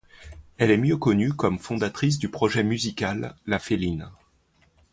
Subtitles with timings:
[0.57, 4.09] Elle est mieux connue comme fondatrice du projet musical La Féline.